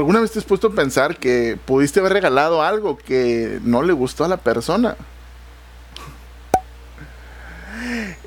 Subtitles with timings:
[0.00, 3.92] ¿Alguna vez te has puesto a pensar que pudiste haber regalado algo que no le
[3.92, 4.96] gustó a la persona?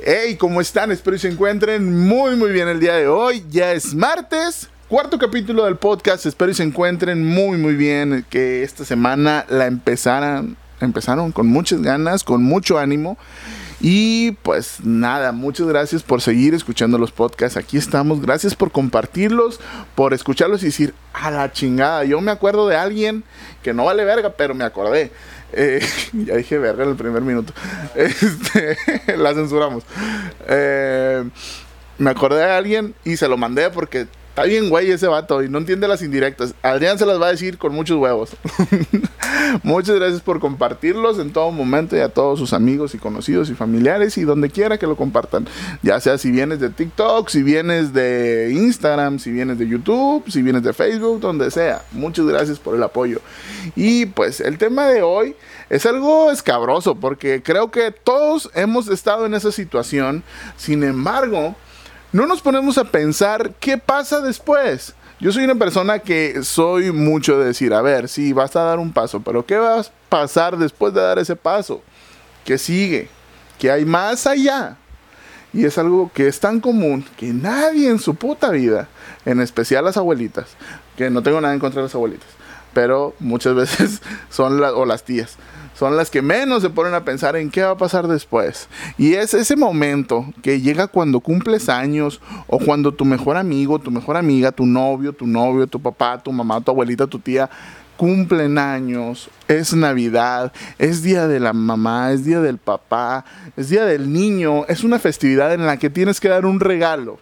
[0.06, 0.92] Hey, ¿cómo están?
[0.92, 3.44] Espero que se encuentren muy muy bien el día de hoy.
[3.50, 6.28] Ya es martes, cuarto capítulo del podcast.
[6.28, 8.24] Espero que se encuentren muy muy bien.
[8.30, 10.56] Que esta semana la empezaran,
[10.86, 13.18] empezaron con muchas ganas, con mucho ánimo.
[13.86, 17.58] Y pues nada, muchas gracias por seguir escuchando los podcasts.
[17.58, 18.22] Aquí estamos.
[18.22, 19.60] Gracias por compartirlos,
[19.96, 22.06] por escucharlos y decir, a la chingada.
[22.06, 23.26] Yo me acuerdo de alguien
[23.62, 25.12] que no vale verga, pero me acordé.
[25.52, 27.54] Eh, ya dije verga en el primer minuto.
[27.96, 28.78] Este,
[29.18, 29.84] la censuramos.
[30.48, 31.24] Eh,
[31.98, 35.48] me acordé de alguien y se lo mandé porque Está bien, güey, ese vato y
[35.48, 36.56] no entiende las indirectas.
[36.64, 38.32] Adrián se las va a decir con muchos huevos.
[39.62, 43.54] Muchas gracias por compartirlos en todo momento y a todos sus amigos y conocidos y
[43.54, 45.48] familiares y donde quiera que lo compartan.
[45.84, 50.42] Ya sea si vienes de TikTok, si vienes de Instagram, si vienes de YouTube, si
[50.42, 51.84] vienes de Facebook, donde sea.
[51.92, 53.22] Muchas gracias por el apoyo.
[53.76, 55.36] Y pues el tema de hoy
[55.70, 60.24] es algo escabroso porque creo que todos hemos estado en esa situación.
[60.58, 61.56] Sin embargo,
[62.14, 64.94] no nos ponemos a pensar qué pasa después.
[65.20, 68.78] Yo soy una persona que soy mucho de decir, a ver, sí, vas a dar
[68.78, 71.82] un paso, pero ¿qué va a pasar después de dar ese paso?
[72.46, 73.10] ¿Qué sigue?
[73.58, 74.78] ¿Qué hay más allá?
[75.54, 78.90] Y es algo que es tan común que nadie en su puta vida,
[79.26, 80.50] en especial las abuelitas,
[80.96, 82.30] que no tengo nada en contra de las abuelitas,
[82.74, 85.38] pero muchas veces son las, o las tías,
[85.74, 88.68] son las que menos se ponen a pensar en qué va a pasar después.
[88.98, 93.92] Y es ese momento que llega cuando cumples años o cuando tu mejor amigo, tu
[93.92, 97.50] mejor amiga, tu novio, tu novio, tu papá, tu mamá, tu abuelita, tu tía
[97.98, 103.24] cumplen años, es Navidad, es día de la mamá, es día del papá,
[103.56, 107.20] es día del niño, es una festividad en la que tienes que dar un regalo.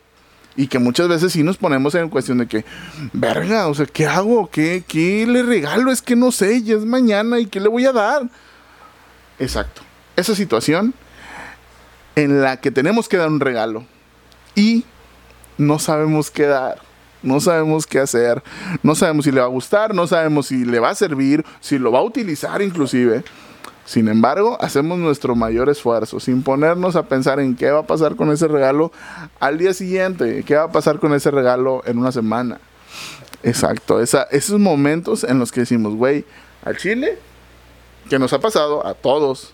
[0.55, 2.65] Y que muchas veces sí nos ponemos en cuestión de que,
[3.13, 4.49] verga, o sea, ¿qué hago?
[4.49, 5.91] ¿Qué, qué le regalo?
[5.91, 8.29] Es que no sé, ya es mañana y ¿qué le voy a dar?
[9.39, 9.81] Exacto.
[10.15, 10.93] Esa situación
[12.15, 13.85] en la que tenemos que dar un regalo
[14.55, 14.85] y
[15.57, 16.79] no sabemos qué dar,
[17.23, 18.43] no sabemos qué hacer,
[18.83, 21.79] no sabemos si le va a gustar, no sabemos si le va a servir, si
[21.79, 23.23] lo va a utilizar inclusive.
[23.85, 28.15] Sin embargo, hacemos nuestro mayor esfuerzo, sin ponernos a pensar en qué va a pasar
[28.15, 28.91] con ese regalo
[29.39, 32.59] al día siguiente, qué va a pasar con ese regalo en una semana.
[33.43, 36.25] Exacto, esos momentos en los que decimos, güey,
[36.63, 37.17] al chile,
[38.09, 39.53] que nos ha pasado a todos,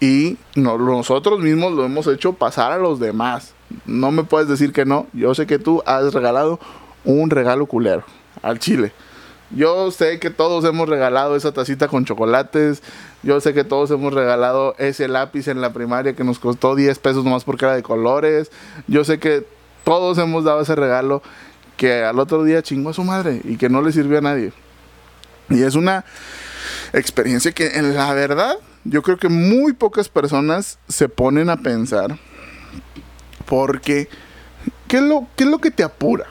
[0.00, 3.52] y nosotros mismos lo hemos hecho pasar a los demás.
[3.86, 6.58] No me puedes decir que no, yo sé que tú has regalado
[7.04, 8.04] un regalo culero
[8.42, 8.92] al chile.
[9.50, 12.82] Yo sé que todos hemos regalado esa tacita con chocolates.
[13.22, 16.98] Yo sé que todos hemos regalado ese lápiz en la primaria que nos costó 10
[17.00, 18.52] pesos nomás porque era de colores.
[18.86, 19.44] Yo sé que
[19.84, 21.22] todos hemos dado ese regalo
[21.76, 24.52] que al otro día chingó a su madre y que no le sirvió a nadie.
[25.48, 26.04] Y es una
[26.92, 32.18] experiencia que en la verdad yo creo que muy pocas personas se ponen a pensar
[33.46, 34.08] porque
[34.86, 36.26] ¿qué es lo, qué es lo que te apura?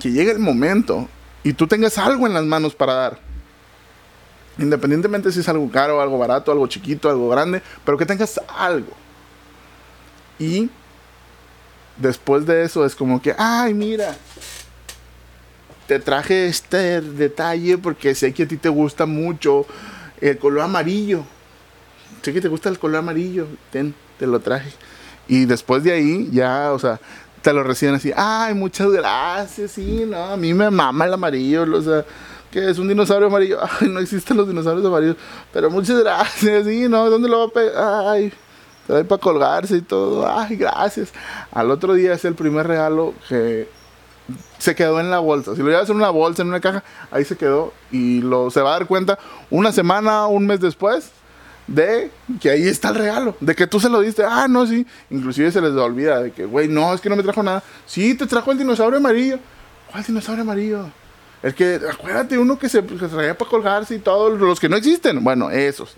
[0.00, 1.08] Que llegue el momento
[1.48, 3.18] y tú tengas algo en las manos para dar.
[4.58, 8.92] Independientemente si es algo caro, algo barato, algo chiquito, algo grande, pero que tengas algo.
[10.38, 10.68] Y
[11.96, 14.14] después de eso es como que, ay, mira,
[15.86, 19.64] te traje este detalle porque sé que a ti te gusta mucho
[20.20, 21.24] el color amarillo.
[22.20, 24.70] Sé que te gusta el color amarillo, ten, te lo traje.
[25.28, 27.00] Y después de ahí, ya, o sea,
[27.42, 31.62] te lo reciben así, ay, muchas gracias, sí, no, a mí me mama el amarillo,
[31.62, 32.04] o sea,
[32.50, 35.16] que es un dinosaurio amarillo, ay, no existen los dinosaurios amarillos,
[35.52, 38.06] pero muchas gracias, sí, no, ¿dónde lo va a pegar?
[38.08, 38.32] Ay,
[38.86, 41.12] te doy para colgarse y todo, ay, gracias.
[41.52, 43.68] Al otro día es el primer regalo que
[44.58, 45.54] se quedó en la bolsa.
[45.54, 48.62] Si lo llevas en una bolsa, en una caja, ahí se quedó y lo se
[48.62, 49.18] va a dar cuenta
[49.50, 51.12] una semana, un mes después
[51.68, 54.86] de que ahí está el regalo, de que tú se lo diste, ah, no, sí,
[55.10, 58.14] inclusive se les olvida de que, güey, no, es que no me trajo nada, sí,
[58.14, 59.38] te trajo el dinosaurio amarillo,
[59.92, 60.86] ¿cuál dinosaurio amarillo?
[61.42, 65.22] El que, acuérdate, uno que se, traía para colgarse y todos los que no existen,
[65.22, 65.94] bueno, esos.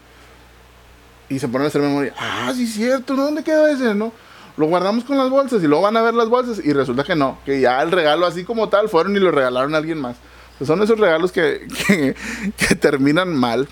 [1.31, 4.12] Y se ponen a hacer memoria, ah, sí, cierto, ¿dónde quedó ese, no?
[4.56, 7.15] Lo guardamos con las bolsas y luego van a ver las bolsas y resulta que
[7.15, 10.17] no, que ya el regalo así como tal fueron y lo regalaron a alguien más.
[10.67, 11.67] son esos regalos que,
[12.56, 13.69] que terminan mal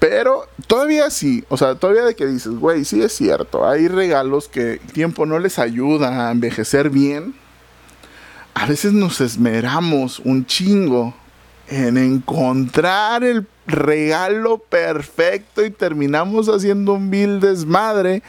[0.00, 4.48] pero todavía sí, o sea, todavía de que dices, güey, sí es cierto, hay regalos
[4.48, 7.34] que el tiempo no les ayuda a envejecer bien.
[8.54, 11.14] A veces nos esmeramos un chingo
[11.68, 18.22] en encontrar el regalo perfecto y terminamos haciendo un vil desmadre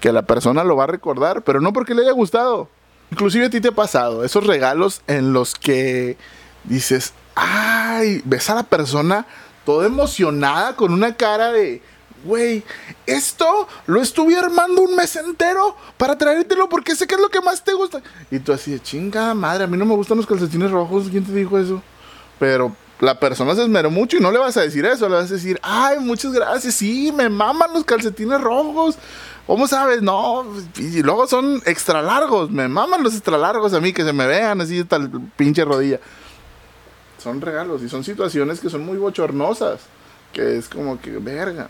[0.00, 2.68] que la persona lo va a recordar, pero no porque le haya gustado.
[3.12, 6.16] Inclusive a ti te ha pasado esos regalos en los que
[6.64, 9.24] dices, ay, ves a la persona
[9.64, 11.82] toda emocionada con una cara de,
[12.24, 12.62] güey,
[13.06, 17.40] esto lo estuve armando un mes entero para traértelo porque sé que es lo que
[17.40, 18.02] más te gusta.
[18.30, 21.24] Y tú así de chinga madre, a mí no me gustan los calcetines rojos, ¿quién
[21.24, 21.82] te dijo eso?
[22.38, 25.30] Pero la persona se esmeró mucho y no le vas a decir eso, le vas
[25.30, 28.96] a decir, ay, muchas gracias, sí, me maman los calcetines rojos.
[29.44, 30.00] ¿Cómo sabes?
[30.02, 30.46] No,
[30.78, 34.26] y luego son extra largos, me maman los extra largos a mí, que se me
[34.26, 35.98] vean así el pinche rodilla.
[37.22, 39.80] Son regalos y son situaciones que son muy bochornosas,
[40.32, 41.68] que es como que, verga.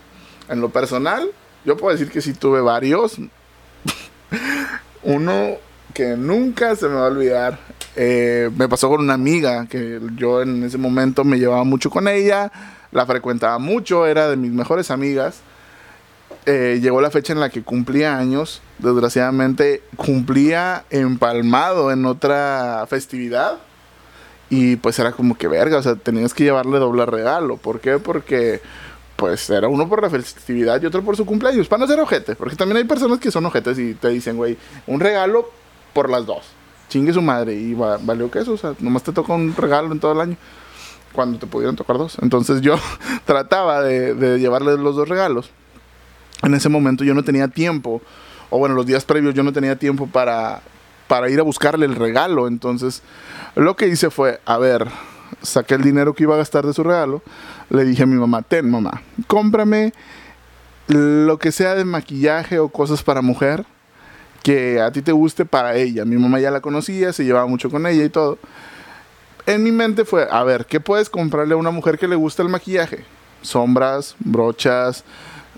[0.49, 1.29] En lo personal,
[1.63, 3.17] yo puedo decir que sí tuve varios.
[5.03, 5.57] Uno
[5.93, 7.59] que nunca se me va a olvidar.
[7.95, 12.07] Eh, me pasó con una amiga que yo en ese momento me llevaba mucho con
[12.07, 12.51] ella,
[12.91, 15.41] la frecuentaba mucho, era de mis mejores amigas.
[16.45, 18.61] Eh, llegó la fecha en la que cumplía años.
[18.79, 23.59] Desgraciadamente cumplía empalmado en otra festividad.
[24.55, 27.57] Y pues era como que verga, o sea, tenías que llevarle doble regalo.
[27.57, 27.97] ¿Por qué?
[27.97, 28.61] Porque
[29.15, 31.67] pues era uno por la festividad y otro por su cumpleaños.
[31.67, 34.55] Para no ser ojete, porque también hay personas que son ojetes y te dicen, güey,
[34.85, 35.49] un regalo
[35.91, 36.45] por las dos.
[36.87, 39.99] Chingue su madre y valió que eso, o sea, nomás te toca un regalo en
[39.99, 40.37] todo el año.
[41.13, 42.19] Cuando te pudieron tocar dos.
[42.21, 42.75] Entonces yo
[43.25, 45.49] trataba de, de llevarle los dos regalos.
[46.43, 48.03] En ese momento yo no tenía tiempo,
[48.51, 50.61] o bueno, los días previos yo no tenía tiempo para,
[51.07, 52.47] para ir a buscarle el regalo.
[52.47, 53.01] Entonces
[53.55, 54.87] lo que hice fue, a ver,
[55.41, 57.21] saqué el dinero que iba a gastar de su regalo,
[57.69, 59.93] le dije a mi mamá, ten mamá, cómprame
[60.87, 63.65] lo que sea de maquillaje o cosas para mujer
[64.43, 66.03] que a ti te guste para ella.
[66.03, 68.37] Mi mamá ya la conocía, se llevaba mucho con ella y todo.
[69.45, 72.43] En mi mente fue, a ver, ¿qué puedes comprarle a una mujer que le gusta
[72.43, 73.05] el maquillaje?
[73.41, 75.03] Sombras, brochas,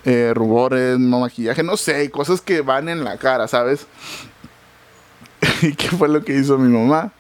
[0.05, 3.87] eh, rubores, no maquillaje, no sé, cosas que van en la cara, ¿sabes?
[5.65, 7.11] ¿Y qué fue lo que hizo mi mamá?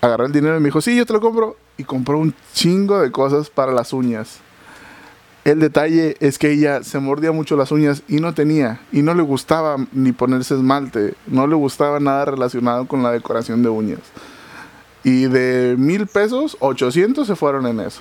[0.00, 1.56] agarró el dinero y me dijo, sí, yo te lo compro.
[1.78, 4.40] Y compró un chingo de cosas para las uñas.
[5.44, 9.14] El detalle es que ella se mordía mucho las uñas y no tenía, y no
[9.14, 14.00] le gustaba ni ponerse esmalte, no le gustaba nada relacionado con la decoración de uñas.
[15.02, 18.00] Y de mil pesos, 800 se fueron en eso.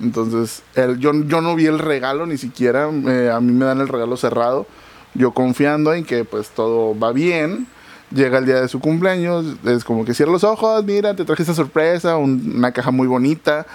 [0.00, 3.80] Entonces, el, yo, yo no vi el regalo ni siquiera, eh, a mí me dan
[3.80, 4.66] el regalo cerrado,
[5.12, 7.66] yo confiando en que pues todo va bien,
[8.10, 11.42] llega el día de su cumpleaños, es como que cierra los ojos, mira, te traje
[11.42, 13.66] esta sorpresa, una caja muy bonita,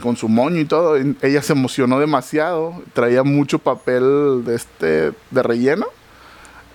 [0.00, 0.96] con su moño y todo.
[0.96, 5.86] ella se emocionó demasiado, traía mucho papel de este, de relleno.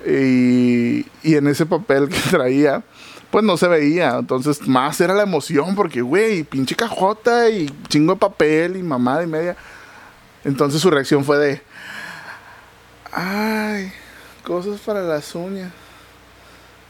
[0.07, 2.83] Y, y en ese papel que traía,
[3.31, 4.17] pues no se veía.
[4.19, 9.23] Entonces, más era la emoción, porque, güey, pinche cajota y chingo de papel y mamada
[9.23, 9.55] y media.
[10.45, 11.61] Entonces su reacción fue de,
[13.11, 13.91] ay,
[14.43, 15.71] cosas para las uñas.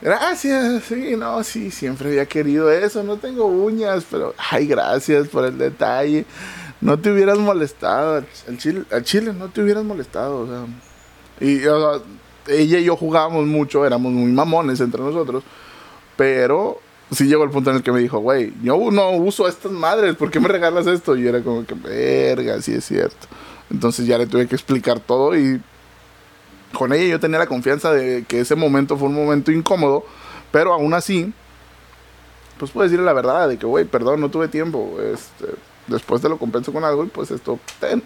[0.01, 5.45] Gracias, sí, no, sí, siempre había querido eso, no tengo uñas, pero, ay, gracias por
[5.45, 6.25] el detalle.
[6.81, 10.65] No te hubieras molestado, al chile, al chile no te hubieras molestado, o sea.
[11.39, 11.61] Y
[12.51, 15.43] ella y yo jugábamos mucho, éramos muy mamones entre nosotros,
[16.15, 16.79] pero
[17.11, 20.15] sí llegó el punto en el que me dijo, güey, yo no uso estas madres,
[20.15, 21.15] ¿por qué me regalas esto?
[21.15, 23.27] Y era como que, verga, sí es cierto.
[23.71, 25.61] Entonces ya le tuve que explicar todo y
[26.75, 30.05] con ella yo tenía la confianza de que ese momento fue un momento incómodo,
[30.51, 31.33] pero aún así,
[32.57, 35.55] pues puedo decirle la verdad, de que, güey, perdón, no tuve tiempo, este,
[35.87, 38.03] después te lo compenso con algo y pues esto, ten.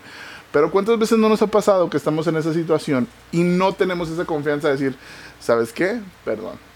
[0.52, 4.10] Pero ¿cuántas veces no nos ha pasado que estamos en esa situación y no tenemos
[4.10, 4.96] esa confianza de decir,
[5.40, 6.00] ¿sabes qué?
[6.26, 6.69] Perdón.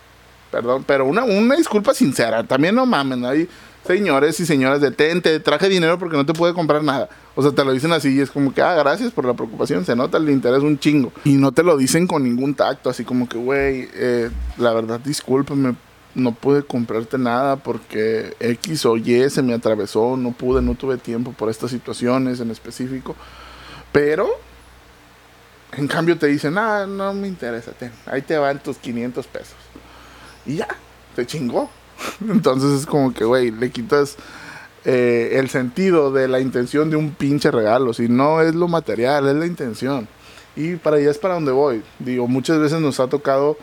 [0.53, 3.49] Perdón, pero una, una disculpa sincera, también no mamen, ahí
[3.87, 7.09] señores y señoras de ten, te traje dinero porque no te puede comprar nada.
[7.33, 9.83] O sea, te lo dicen así y es como que, ah, gracias por la preocupación,
[9.83, 11.11] se nota el interés un chingo.
[11.23, 14.99] Y no te lo dicen con ningún tacto, así como que, güey, eh, la verdad,
[14.99, 15.75] discúlpame,
[16.13, 20.97] no pude comprarte nada porque X o Y se me atravesó, no pude, no tuve
[20.97, 23.15] tiempo por estas situaciones en específico.
[23.91, 24.29] Pero,
[25.75, 29.55] en cambio te dicen, ah, no me interesa, ten, ahí te van tus 500 pesos.
[30.45, 30.67] Y ya,
[31.15, 31.69] te chingó.
[32.21, 34.17] Entonces es como que, güey, le quitas
[34.85, 37.93] eh, el sentido de la intención de un pinche regalo.
[37.93, 40.07] Si no es lo material, es la intención.
[40.55, 41.83] Y para allá es para donde voy.
[41.99, 43.57] Digo, muchas veces nos ha tocado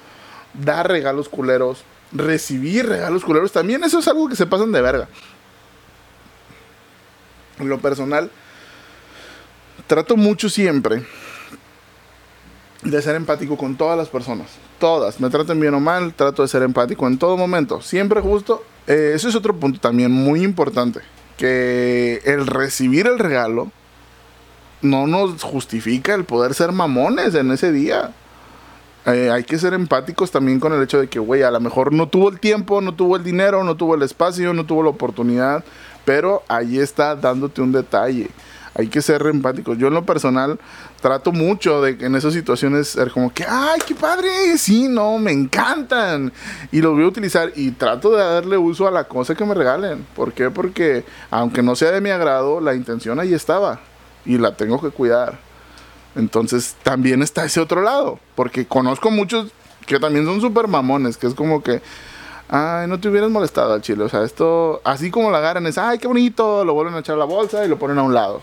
[0.54, 3.52] dar regalos culeros, recibir regalos culeros.
[3.52, 5.08] También eso es algo que se pasan de verga.
[7.58, 8.30] En lo personal,
[9.87, 11.04] trato mucho siempre
[12.82, 14.49] de ser empático con todas las personas.
[14.80, 15.20] Todas.
[15.20, 17.82] Me traten bien o mal, trato de ser empático en todo momento.
[17.82, 18.64] Siempre justo.
[18.87, 21.00] Eh, eso es otro punto también muy importante.
[21.37, 23.70] Que el recibir el regalo
[24.82, 28.12] no nos justifica el poder ser mamones en ese día.
[29.06, 31.92] eh, hay que ser empáticos también con el hecho de que, güey, a lo mejor
[31.92, 34.90] no tuvo el tiempo, no tuvo el dinero, no tuvo el espacio, no tuvo la
[34.90, 35.64] oportunidad,
[36.04, 38.28] pero ahí está dándote un detalle.
[38.75, 39.77] Hay que ser empáticos.
[39.79, 40.59] Yo en lo personal
[41.00, 45.33] trato mucho de en esas situaciones ser como que, ay, qué padre, sí, no, me
[45.33, 46.33] encantan.
[46.71, 49.55] Y lo voy a utilizar y trato de darle uso a la cosa que me
[49.55, 50.07] regalen.
[50.15, 50.50] ¿Por qué?
[50.50, 53.81] Porque aunque no sea de mi agrado, la intención ahí estaba
[54.25, 55.39] y la tengo que cuidar.
[56.15, 59.53] Entonces también está ese otro lado, porque conozco muchos
[59.87, 61.83] que también son súper mamones, que es como que,
[62.49, 64.05] ay, no te hubieras molestado al chile.
[64.05, 67.17] O sea, esto, así como la agarran, es, ay, qué bonito, lo vuelven a echar
[67.17, 68.43] a la bolsa y lo ponen a un lado.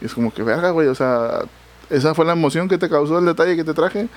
[0.00, 1.42] Y es como que, verga, güey, o sea,
[1.90, 4.08] esa fue la emoción que te causó el detalle que te traje.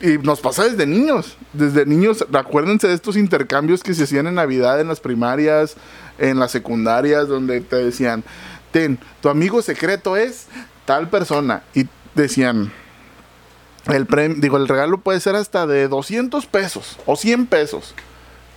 [0.00, 1.36] Y nos pasa desde niños.
[1.52, 5.76] Desde niños, acuérdense de estos intercambios que se hacían en Navidad, en las primarias,
[6.18, 8.22] en las secundarias, donde te decían,
[8.70, 10.46] ten, tu amigo secreto es
[10.84, 11.62] tal persona.
[11.74, 12.72] Y decían,
[13.86, 14.06] el
[14.40, 17.94] digo, el regalo puede ser hasta de 200 pesos o 100 pesos.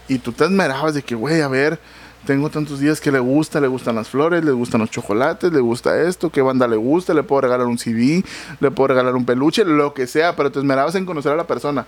[0.08, 1.80] Y tú te esmerabas de que, güey, a ver,
[2.26, 5.60] tengo tantos días que le gusta, le gustan las flores, le gustan los chocolates, le
[5.60, 8.24] gusta esto, qué banda le gusta, le puedo regalar un CD,
[8.60, 11.46] le puedo regalar un peluche, lo que sea, pero te esmerabas en conocer a la
[11.46, 11.86] persona.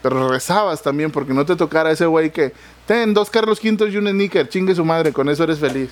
[0.00, 2.52] Pero rezabas también porque no te tocara ese güey que,
[2.86, 5.90] ten dos Carlos Quintos y un sneaker, chingue su madre, con eso eres feliz.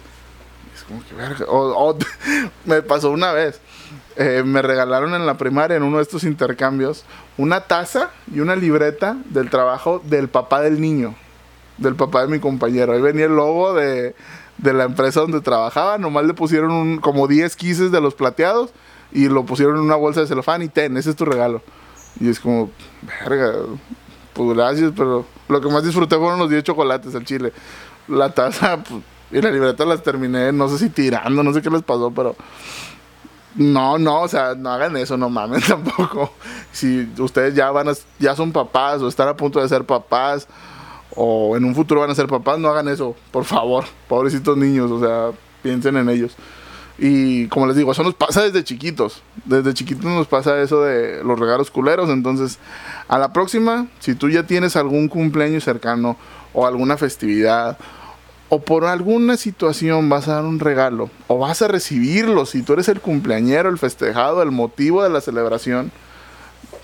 [0.74, 1.46] Es como que verga.
[1.48, 1.96] O,
[2.64, 3.60] me pasó una vez.
[4.16, 7.04] Eh, me regalaron en la primaria, en uno de estos intercambios,
[7.38, 11.14] una taza y una libreta del trabajo del papá del niño
[11.80, 12.92] del papá de mi compañero.
[12.92, 14.14] Ahí venía el logo de,
[14.62, 15.98] la empresa donde trabajaba.
[15.98, 18.70] Nomás le pusieron un, como 10 quises de los plateados
[19.10, 21.62] y lo pusieron en una bolsa de celofán y ten, ese es tu regalo.
[22.20, 22.70] Y es como,
[23.24, 23.54] verga,
[24.34, 27.52] pues gracias, pero lo que más disfruté fueron los 10 chocolates al chile.
[28.06, 31.70] La taza pues, y la libreta las terminé, no sé si tirando, no sé qué
[31.70, 32.36] les pasó, pero...
[33.56, 36.32] No, no, o sea, no hagan eso, no mames tampoco.
[36.70, 40.46] Si ustedes ya van a, ya son papás o están a punto de ser papás,
[41.16, 44.90] o en un futuro van a ser papás, no hagan eso, por favor, pobrecitos niños,
[44.90, 46.36] o sea, piensen en ellos.
[47.02, 49.22] Y como les digo, eso nos pasa desde chiquitos.
[49.46, 52.10] Desde chiquitos nos pasa eso de los regalos culeros.
[52.10, 52.58] Entonces,
[53.08, 56.18] a la próxima, si tú ya tienes algún cumpleaños cercano
[56.52, 57.78] o alguna festividad
[58.50, 62.74] o por alguna situación vas a dar un regalo o vas a recibirlo, si tú
[62.74, 65.90] eres el cumpleañero, el festejado, el motivo de la celebración,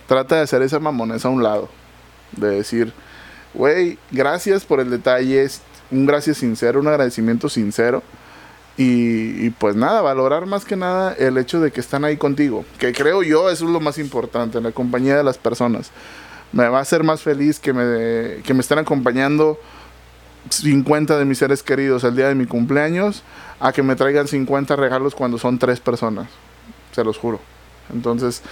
[0.06, 1.68] trata de hacer esa mamonesa a un lado.
[2.32, 2.94] De decir,
[3.56, 5.48] güey, gracias por el detalle,
[5.90, 8.02] un gracias sincero, un agradecimiento sincero.
[8.78, 12.92] Y, pues nada, valorar más que nada el hecho de que están ahí contigo, que
[12.92, 15.90] creo yo eso es lo más importante, la compañía de las personas.
[16.52, 19.58] Me va a hacer más feliz que me, que me estén acompañando
[20.50, 23.22] 50 de mis seres queridos el día de mi cumpleaños
[23.60, 26.28] a que me traigan 50 regalos cuando son tres personas,
[26.92, 27.40] se los juro.
[27.92, 28.42] Entonces,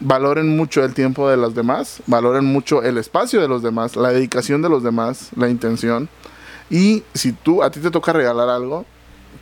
[0.00, 4.10] valoren mucho el tiempo de los demás, valoren mucho el espacio de los demás, la
[4.10, 6.08] dedicación de los demás, la intención.
[6.70, 8.84] Y si tú a ti te toca regalar algo,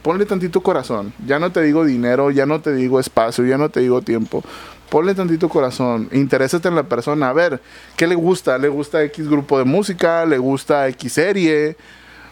[0.02, 1.12] ponle tantito corazón.
[1.26, 4.42] Ya no te digo dinero, ya no te digo espacio, ya no te digo tiempo.
[4.90, 7.62] Ponle tantito corazón, interésate en la persona, a ver,
[7.96, 8.58] ¿qué le gusta?
[8.58, 10.26] ¿Le gusta X grupo de música?
[10.26, 11.76] ¿Le gusta X serie?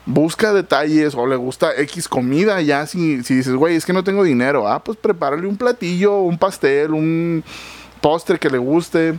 [0.04, 4.04] Busca detalles o le gusta X comida, ya si, si dices, güey, es que no
[4.04, 7.44] tengo dinero, ah, pues prepárale un platillo, un pastel, un,
[8.00, 9.18] postre que le guste,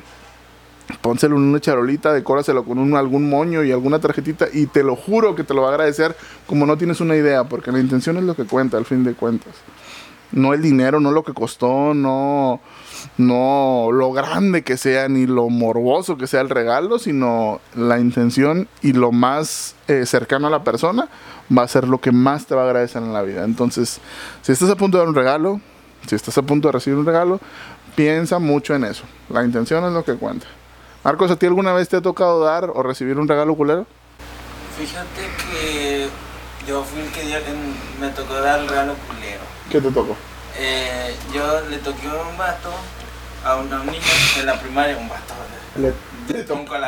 [1.02, 4.96] pónselo en una charolita, decóraselo con un, algún moño y alguna tarjetita y te lo
[4.96, 6.16] juro que te lo va a agradecer
[6.48, 9.14] como no tienes una idea, porque la intención es lo que cuenta al fin de
[9.14, 9.54] cuentas.
[10.32, 12.62] No el dinero, no lo que costó, no,
[13.18, 18.70] no lo grande que sea ni lo morboso que sea el regalo, sino la intención
[18.82, 21.10] y lo más eh, cercano a la persona
[21.56, 23.44] va a ser lo que más te va a agradecer en la vida.
[23.44, 24.00] Entonces,
[24.42, 25.60] si estás a punto de dar un regalo,
[26.08, 27.42] si estás a punto de recibir un regalo,
[27.96, 29.04] piensa mucho en eso.
[29.30, 30.48] La intención es lo que cuenta.
[31.04, 33.88] Marcos, ¿a ti alguna vez te ha tocado dar o recibir un regalo culero?
[34.78, 36.08] Fíjate que
[36.68, 37.38] yo fui el que dio,
[38.00, 39.42] me tocó dar el regalo culero.
[39.72, 40.16] ¿Qué te tocó?
[40.58, 42.70] Eh, yo le toqué un vato
[43.44, 44.02] a un, niño
[44.40, 45.34] en la primaria, un vato.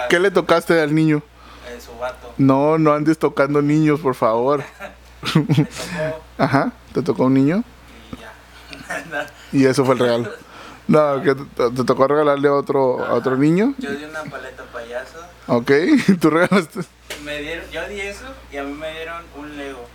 [0.09, 1.23] ¿Qué le tocaste al niño?
[1.67, 2.33] Eh, su vato.
[2.37, 4.63] No, no andes tocando niños, por favor.
[5.33, 6.19] tocó.
[6.37, 7.63] Ajá, ¿te tocó un niño?
[8.11, 9.27] Y ya.
[9.51, 10.29] y eso fue el regalo.
[10.87, 13.73] No, que te, tocó regalarle a otro, a otro niño.
[13.77, 15.19] Yo di una paleta payaso.
[15.47, 15.71] Ok,
[16.19, 16.81] tú regalaste.
[17.23, 19.85] Me dieron, yo di eso y a mí me dieron un Lego.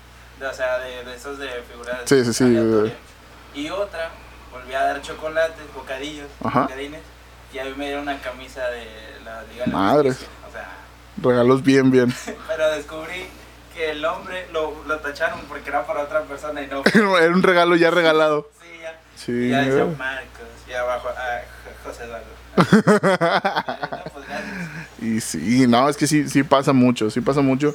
[0.40, 2.00] o sea, de, de, esos de figuras.
[2.06, 2.92] Sí, sí, sí.
[3.54, 4.10] Y otra,
[4.50, 7.02] volví a dar chocolates, bocadillos, bocadines.
[7.52, 8.86] Y a mí me dieron una camisa de
[9.24, 10.10] la Liga Madre.
[10.10, 10.76] O sea.
[11.16, 12.14] Regalos bien, bien.
[12.48, 13.26] pero descubrí
[13.74, 16.82] que el hombre lo, lo tacharon porque era para otra persona y no.
[17.18, 18.50] era un regalo ya regalado.
[18.60, 18.87] Sí, ya.
[19.18, 19.32] Sí.
[19.32, 21.40] Y ya decía Marcos y abajo ah,
[21.84, 22.26] José Eduardo.
[25.02, 27.74] y sí, no, es que sí, sí pasa mucho, sí pasa mucho.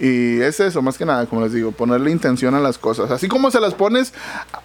[0.00, 3.10] Y es eso, más que nada, como les digo, ponerle intención a las cosas.
[3.10, 4.14] Así como se las pones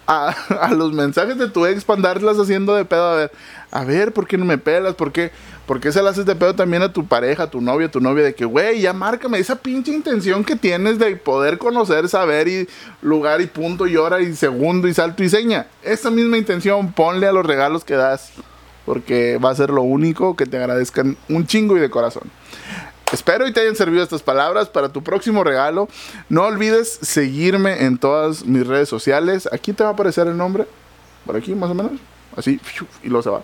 [0.06, 0.28] a,
[0.60, 3.10] a los mensajes de tu ex para andarlas haciendo de pedo.
[3.10, 3.32] A ver,
[3.72, 4.94] a ver, ¿por qué no me pelas?
[4.94, 5.32] ¿Por qué,
[5.66, 7.90] ¿Por qué se las haces de pedo también a tu pareja, a tu novia, a
[7.90, 8.22] tu novia?
[8.22, 12.68] De que, güey, ya márcame esa pinche intención que tienes de poder conocer, saber y
[13.00, 15.66] lugar y punto y hora y segundo y salto y seña.
[15.82, 18.32] Esa misma intención ponle a los regalos que das.
[18.84, 22.24] Porque va a ser lo único que te agradezcan un chingo y de corazón.
[23.10, 25.88] Espero y te hayan servido estas palabras para tu próximo regalo.
[26.28, 29.48] No olvides seguirme en todas mis redes sociales.
[29.50, 30.66] Aquí te va a aparecer el nombre.
[31.24, 31.92] Por aquí, más o menos.
[32.36, 32.60] Así,
[33.02, 33.42] y lo se va.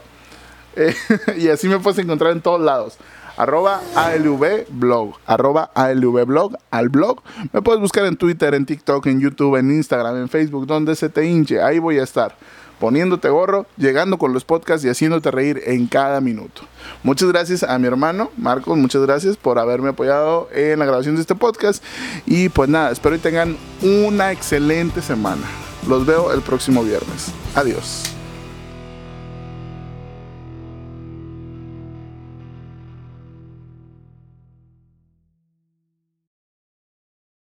[1.36, 2.98] Y así me puedes encontrar en todos lados.
[3.36, 5.14] Arroba ALV blog.
[5.26, 7.22] Arroba ALV blog al blog.
[7.52, 11.08] Me puedes buscar en Twitter, en TikTok, en YouTube, en Instagram, en Facebook, donde se
[11.08, 11.62] te hinche.
[11.62, 12.36] Ahí voy a estar
[12.80, 16.62] poniéndote gorro, llegando con los podcasts y haciéndote reír en cada minuto.
[17.04, 21.20] Muchas gracias a mi hermano Marcos, muchas gracias por haberme apoyado en la grabación de
[21.20, 21.84] este podcast.
[22.26, 25.46] Y pues nada, espero que tengan una excelente semana.
[25.86, 27.32] Los veo el próximo viernes.
[27.54, 28.19] Adiós.